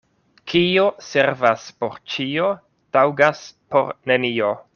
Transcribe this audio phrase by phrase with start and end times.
[0.51, 2.49] Kio servas por ĉio,
[2.99, 3.45] taŭgas
[3.77, 4.53] por nenio.